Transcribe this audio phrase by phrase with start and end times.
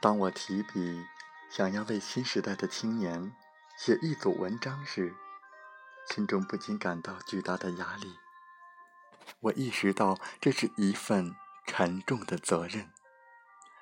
[0.00, 1.04] 当我提笔
[1.50, 3.32] 想要为新时代的青年
[3.78, 5.14] 写一组文章时，
[6.10, 8.14] 心中不禁感到巨大的压力。
[9.40, 11.34] 我意识到这是一份
[11.66, 12.92] 沉重的责任。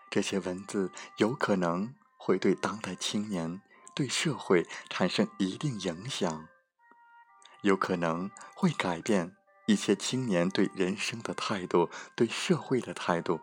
[0.08, 3.60] 这些文字有可能会对当代青年、
[3.94, 6.48] 对社会产生一定影响，
[7.62, 13.40] 有可能会改变一些青年对人生的态度、对社会的态度。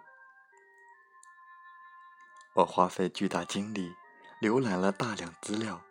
[2.55, 3.95] 我花费巨大精力，
[4.41, 5.83] 浏览了大量资料，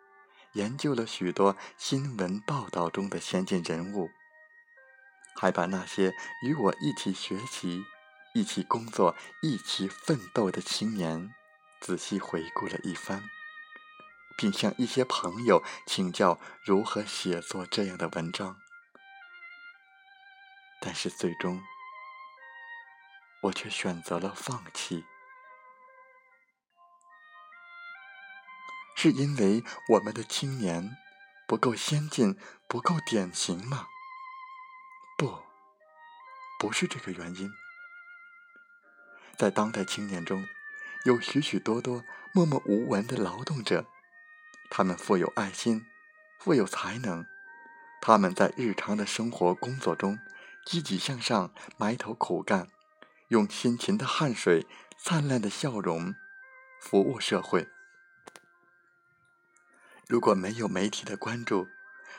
[0.53, 4.11] 研究了许多新闻报道中的先进人物，
[5.35, 7.83] 还把那些与我一起学习、
[8.35, 11.33] 一起工作、一起奋斗的青年
[11.79, 13.23] 仔细回顾了一番，
[14.37, 18.57] 并向一些朋友请教如何写作这样的文章。
[20.79, 21.63] 但是最终，
[23.41, 25.05] 我却选择了放弃。
[29.03, 30.95] 是因为我们的青年
[31.47, 33.87] 不够先进、不够典型吗？
[35.17, 35.39] 不，
[36.59, 37.51] 不是这个原因。
[39.35, 40.45] 在当代青年中，
[41.05, 43.87] 有许许多多默默无闻的劳动者，
[44.69, 45.83] 他们富有爱心，
[46.37, 47.25] 富有才能，
[48.03, 50.19] 他们在日常的生活工作中
[50.63, 52.67] 积极向上，埋头苦干，
[53.29, 56.13] 用辛勤的汗水、灿烂的笑容
[56.79, 57.67] 服务社会。
[60.11, 61.69] 如果没有媒体的关注，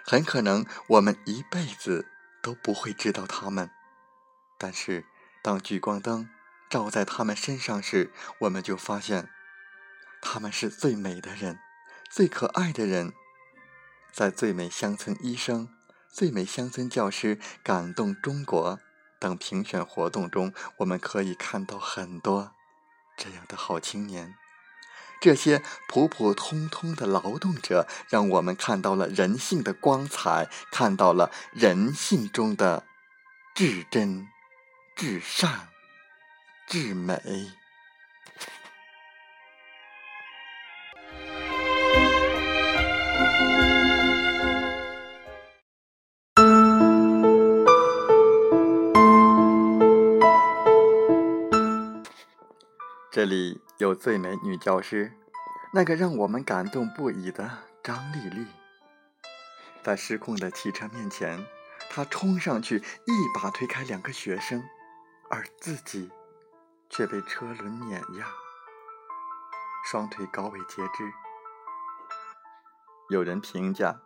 [0.03, 2.07] 很可能我们一辈子
[2.41, 3.71] 都不会知道他们。
[4.57, 5.05] 但是，
[5.43, 6.31] 当聚光灯
[6.71, 9.29] 照在他们身上时，我们就发现，
[10.23, 11.59] 他们是最美的人，
[12.09, 13.13] 最可爱的人。
[14.11, 15.69] 在“最美乡村医生
[16.11, 18.81] ”“最美乡村教师”“感动中国”
[19.21, 22.55] 等评选活动中，我们可以看到很多
[23.19, 24.35] 这样的好青年。
[25.23, 32.85] 这些普普通通的劳动者，让我们看到了人性的光彩，看到了人性中的
[33.55, 34.27] 至真、
[34.97, 35.69] 至善、
[36.67, 37.53] 至美。
[53.13, 55.13] 这里有最美女教师，
[55.75, 58.47] 那个让我们感动不已的张丽丽，
[59.83, 61.45] 在失控的汽车面前，
[61.91, 64.65] 她冲上去一把推开两个学生，
[65.29, 66.11] 而自己
[66.89, 68.27] 却被车轮碾压，
[69.85, 71.13] 双腿高位截肢。
[73.11, 74.01] 有人评价，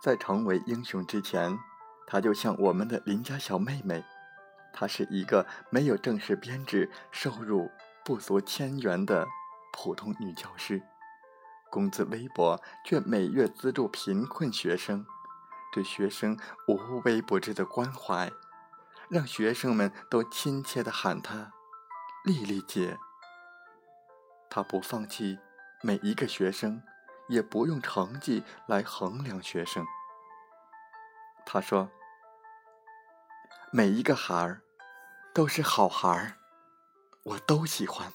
[0.00, 1.58] 在成为英雄之前，
[2.06, 4.04] 她就像我们的邻家小妹妹，
[4.72, 7.68] 她是一个没有正式编制、收入。
[8.04, 9.28] 不足千元的
[9.72, 10.82] 普通女教师，
[11.70, 15.06] 工资微薄，却每月资助贫困学生，
[15.72, 16.36] 对学生
[16.66, 18.30] 无微不至的关怀，
[19.08, 21.52] 让学生们都亲切地喊她
[22.26, 22.98] “丽丽姐”。
[24.50, 25.38] 她不放弃
[25.80, 26.82] 每一个学生，
[27.28, 29.86] 也不用成绩来衡量学生。
[31.46, 31.88] 她说
[33.72, 34.62] ：“每一个孩儿
[35.32, 36.38] 都是好孩儿。”
[37.24, 38.12] 我都喜欢。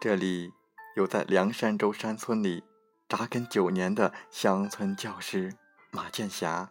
[0.00, 0.52] 这里
[0.94, 2.62] 有在凉山州山村里
[3.08, 5.56] 扎根九年的乡村教师
[5.90, 6.70] 马建霞，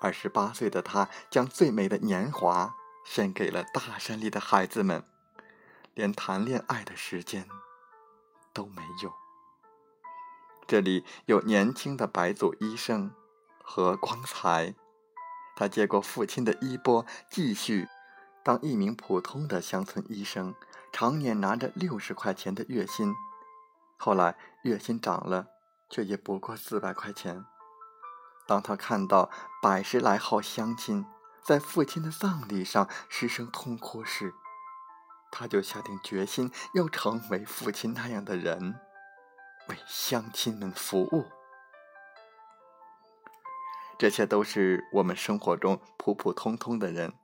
[0.00, 5.04] 二十八岁的他将最美的年华献给了大山里的孩子们，
[5.94, 7.48] 连谈恋爱的时间
[8.52, 9.12] 都没有。
[10.66, 13.12] 这里有年轻的白族医生
[13.62, 14.74] 和光彩，
[15.56, 17.88] 他接过父亲的衣钵，继续。
[18.44, 20.54] 当一名普通的乡村医生，
[20.92, 23.14] 常年拿着六十块钱的月薪，
[23.96, 25.46] 后来月薪涨了，
[25.88, 27.42] 却也不过四百块钱。
[28.46, 29.30] 当他看到
[29.62, 31.06] 百十来号乡亲
[31.42, 34.34] 在父亲的葬礼上失声痛哭时，
[35.32, 38.78] 他就下定决心要成为父亲那样的人。
[39.68, 41.24] 为乡亲们服务。
[43.98, 47.14] 这些都是我们生活中普普通通的人，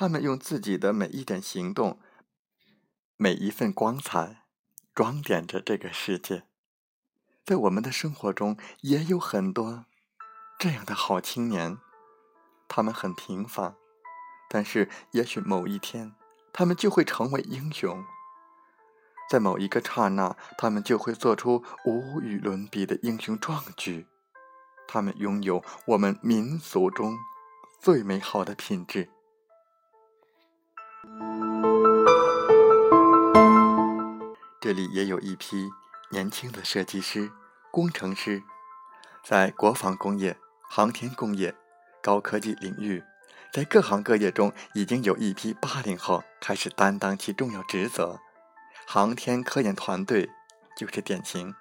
[0.00, 1.98] 他们用自己的每一点行动、
[3.16, 4.44] 每一份光彩，
[4.94, 6.44] 装点着这个世界。
[7.44, 9.86] 在我们的生活中，也有很多
[10.56, 11.78] 这样的好青年，
[12.68, 13.74] 他们很平凡，
[14.48, 16.14] 但是也许某一天，
[16.52, 18.04] 他们就会成为英雄。
[19.28, 24.06] 在某一个刹那，他们就会做出无与伦比的英雄壮举。
[24.86, 27.18] 他们拥有我们民俗中
[27.80, 29.10] 最美好的品质。
[34.60, 35.70] 这里也有一批
[36.10, 37.30] 年轻的设计师、
[37.70, 38.42] 工程师，
[39.24, 40.36] 在国防工业、
[40.68, 41.54] 航天工业、
[42.02, 43.02] 高科技领域，
[43.52, 48.18] 在各行各业中，已经有一批八零后开始担当起重要职责。
[48.86, 50.30] 航天科研团队
[50.76, 51.54] 就是典型，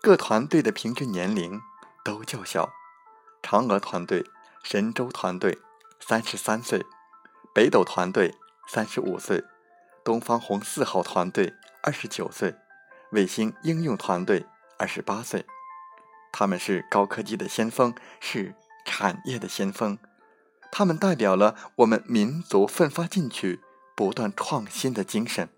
[0.00, 1.60] 各团队的平均年龄。
[2.02, 2.70] 都较小，
[3.42, 4.24] 嫦娥团队、
[4.62, 5.58] 神舟团队
[6.00, 6.86] 三十三岁，
[7.54, 8.34] 北斗团队
[8.66, 9.44] 三十五岁，
[10.02, 12.54] 东方红四号团队二十九岁，
[13.12, 14.46] 卫星应用团队
[14.78, 15.46] 二十八岁。
[16.32, 18.54] 他们是高科技的先锋，是
[18.84, 19.98] 产业的先锋，
[20.70, 23.60] 他们代表了我们民族奋发进取、
[23.96, 25.48] 不断创新的精神。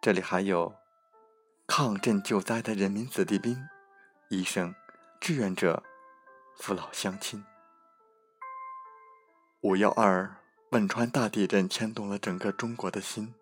[0.00, 0.74] 这里还有
[1.66, 3.56] 抗震救灾的人民子弟兵。
[4.28, 4.74] 医生、
[5.20, 5.84] 志愿者、
[6.58, 7.44] 父老乡亲。
[9.60, 10.36] 五幺二
[10.70, 13.32] 汶川大地震牵动了整个中国的心。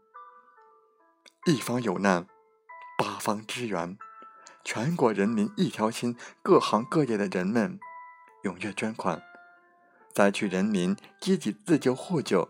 [1.47, 2.27] 一方有难，
[2.97, 3.99] 八方支援，
[4.65, 7.79] 全国人民一条心，各行各业的人们
[8.45, 9.23] 踊跃捐款，
[10.15, 12.49] 灾区人民积极自救互救，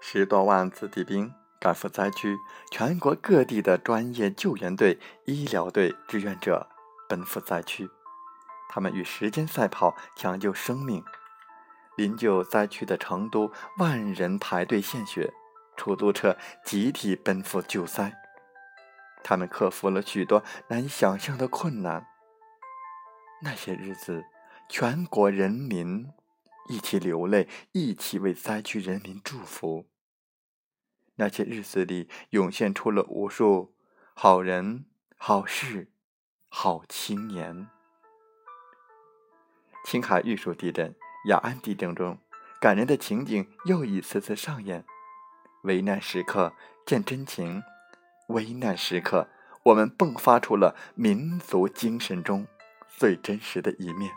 [0.00, 2.36] 十多万子弟兵赶赴灾区，
[2.72, 6.68] 全国各地的专业救援队、医疗队、志愿者。
[7.08, 7.90] 奔赴灾区，
[8.70, 11.04] 他们与时间赛跑，抢救生命。
[11.94, 15.34] 临救灾区的成都，万人排队献血，
[15.76, 18.12] 出租车集体奔赴救灾。
[19.24, 22.06] 他们克服了许多难以想象的困难。
[23.42, 24.24] 那些日子，
[24.68, 26.08] 全国人民
[26.68, 29.88] 一起流泪，一起为灾区人民祝福。
[31.16, 33.74] 那些日子里，涌现出了无数
[34.14, 34.86] 好人
[35.16, 35.88] 好事。
[36.54, 37.68] 好青年。
[39.86, 40.94] 青海玉树地震、
[41.28, 42.18] 雅安地震中，
[42.60, 44.84] 感人的情景又一次次上演。
[45.62, 46.52] 危难时刻
[46.84, 47.62] 见真情，
[48.28, 49.28] 危难时刻，
[49.64, 52.46] 我们迸发出了民族精神中
[52.88, 54.12] 最真实的一面。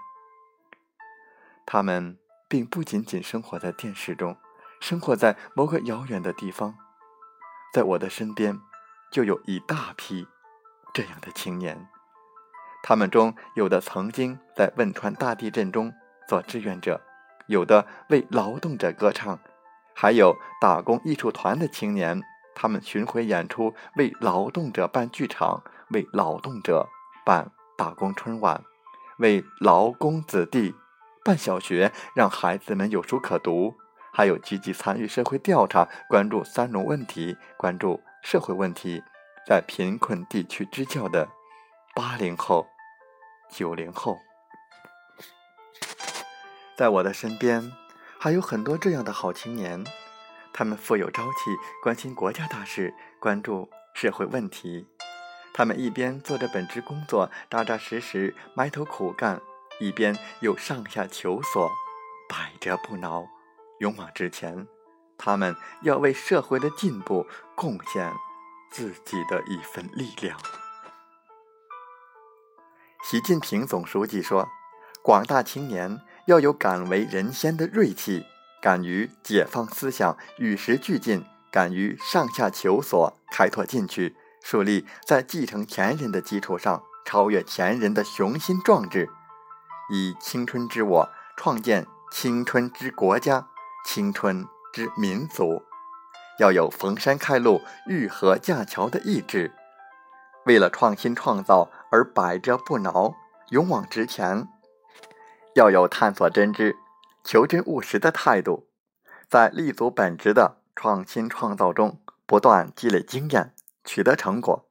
[1.66, 4.38] 他们并不仅仅生活在电视中，
[4.80, 6.76] 生活在某个遥远的地方，
[7.74, 8.60] 在我的身边，
[9.12, 10.28] 就有一大批
[10.94, 11.88] 这样的青年。
[12.84, 15.94] 他们中有的曾经在汶川大地震中
[16.28, 17.02] 做志愿者，
[17.48, 19.40] 有的为劳动者歌唱，
[19.96, 22.22] 还有打工艺术团的青年，
[22.54, 26.90] 他们巡回演出，为劳动者办剧场，为劳动者
[27.26, 28.64] 办打工春晚，
[29.20, 30.76] 为劳工子弟
[31.24, 33.74] 办小学，让孩子们有书可读，
[34.14, 39.02] 还有积极参与社会调查，关注三农问题，关注社会问题，
[39.48, 41.30] 在贫困地区支教的
[41.96, 42.68] 八零后。
[43.48, 44.18] 九零后，
[46.76, 47.72] 在我的身边
[48.26, 49.86] 还有很多这样的好青年，
[50.52, 54.88] 他们富有朝气，关心国家大事，关注社会问题。
[55.54, 59.40] 他们一边做着本职工作，扎扎实实埋头苦干，
[59.80, 61.70] 一边又上下求索，
[62.28, 63.28] 百折不挠，
[63.78, 64.68] 勇往直前。
[65.20, 68.12] 他们要为社会的进步贡献
[68.72, 70.36] 自己的一份力量。
[73.04, 74.50] 习近平总书记说
[75.06, 78.26] ：“广大青年要有敢为人先的锐气，
[78.62, 89.10] 敢于解放思想，与时俱进，敢于上下求索，开拓进取，树立在继承前人的基础上超越前人的雄心壮志，
[89.92, 93.48] 以青春之我创建青春之国家、
[93.86, 95.62] 青春之民族。
[96.40, 99.54] 要有逢山开路、遇河架桥的意志。”
[100.46, 103.16] 为了创新创造而百折不挠、
[103.50, 104.48] 勇往直前，
[105.56, 106.76] 要有探索真知、
[107.24, 108.68] 求真务实的态度，
[109.30, 114.68] 在立足本职的创新创造中不断积累经验、取得成果。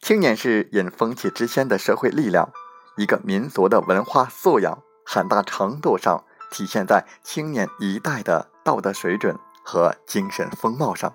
[0.00, 2.50] 青年是引风气之先的社会力量，
[2.96, 11.14] 一个民族的文化素养很大程度上体现在青年一代的道德水准和精神风貌上，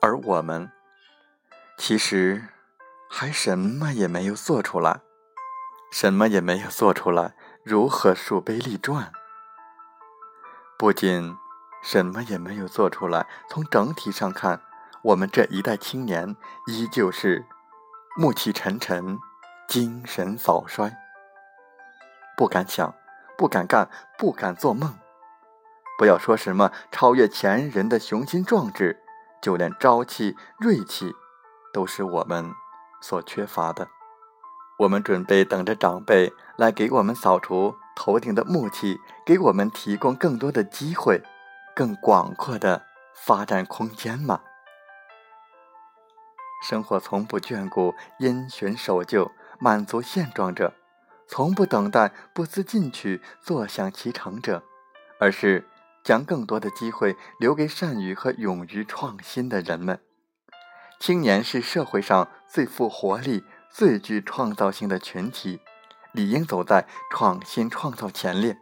[0.00, 0.70] 而我们。
[1.76, 2.44] 其实，
[3.10, 5.00] 还什么也没有做出来，
[5.94, 9.12] 什么也没有做出来，如何树碑立传？
[10.76, 11.36] 不仅
[11.84, 14.60] 什么也没有做出来，从整体上看，
[15.02, 16.34] 我们这一代青年
[16.66, 17.46] 依旧是
[18.16, 19.20] 暮气沉沉，
[19.68, 20.96] 精神早衰，
[22.36, 22.92] 不敢想，
[23.38, 24.98] 不敢干，不敢做梦。
[25.96, 29.00] 不要说什么超越前人的雄心壮志，
[29.40, 31.14] 就连朝气、锐气，
[31.72, 32.52] 都是我们
[33.00, 33.86] 所缺乏的。
[34.78, 41.22] 我们准备等着长辈来给我们扫除头顶的暮气，给我们提供更多的机会，
[41.74, 42.82] 更广阔的
[43.14, 44.40] 发展空间吗？
[46.66, 50.72] 生活从不眷顾因循守旧、满足现状者，
[51.28, 54.62] 从不等待不思进取、坐享其成者，
[55.18, 55.66] 而是。
[56.04, 60.00] 将更多的机会留给善于和勇于创新的人们。
[61.00, 63.42] 青年是社会上最富活力、
[63.76, 65.58] 最具创造性的群体，
[66.12, 68.56] 理应走在创新创造前列。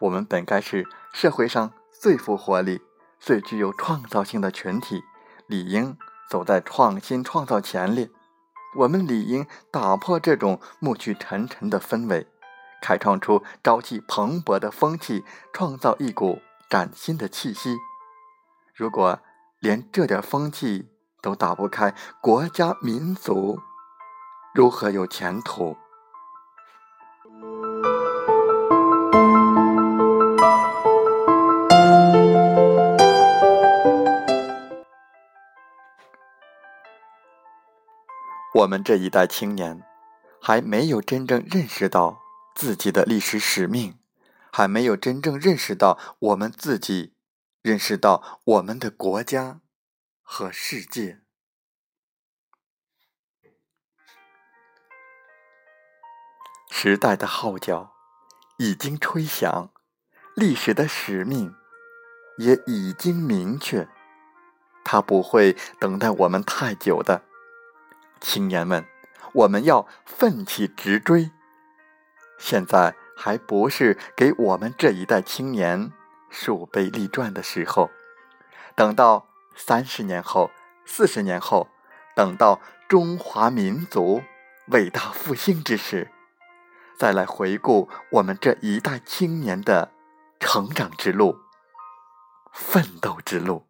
[0.00, 2.82] 我们本该是社会上最富活力、
[3.20, 5.04] 最具有创造性的群体，
[5.46, 5.96] 理应
[6.28, 8.10] 走在创新创造前列。
[8.78, 12.26] 我们理应打破这种暮气沉沉的氛围。
[12.82, 17.76] 开创出朝气蓬勃的风气，创造一股崭新的气息。
[18.74, 19.20] 如果
[19.60, 20.88] 连这点风气
[21.20, 23.58] 都打不开，国家民族
[24.54, 25.76] 如何有前途？
[38.54, 39.82] 我们这一代青年
[40.40, 42.18] 还没有真正认识到。
[42.54, 44.00] 自己的历史使命，
[44.50, 47.14] 还没有真正认识到我们自己，
[47.62, 49.60] 认识到我们的国家
[50.30, 51.22] 和世界。
[56.70, 57.94] 时代的号角
[58.58, 59.72] 已经吹响，
[60.36, 61.56] 历史的使命
[62.36, 63.88] 也已经明确，
[64.84, 67.22] 它不会等待我们太久的。
[68.20, 68.84] 青年们，
[69.32, 71.30] 我们要奋起直追。
[72.36, 75.90] 现在还不是给我们这一代青年
[76.28, 77.90] 树碑立传的时候，
[78.76, 79.27] 等到
[79.60, 80.52] 三十年后、
[80.86, 81.68] 四十年后，
[82.14, 84.22] 等到中华民族
[84.68, 86.10] 伟大复兴之时，
[86.96, 89.92] 再来回顾我们这一代青年的
[90.38, 91.36] 成长之路、
[92.52, 93.67] 奋斗之路。